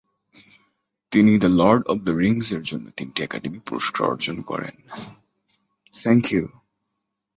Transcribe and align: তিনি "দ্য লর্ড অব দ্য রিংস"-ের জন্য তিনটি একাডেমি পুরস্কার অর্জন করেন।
তিনি 1.11 1.31
"দ্য 1.37 1.49
লর্ড 1.59 1.81
অব 1.87 1.97
দ্য 2.05 2.13
রিংস"-ের 2.21 2.63
জন্য 2.63 2.85
তিনটি 2.97 3.19
একাডেমি 3.23 3.59
পুরস্কার 3.59 4.03
অর্জন 4.07 4.37
করেন। 4.41 4.75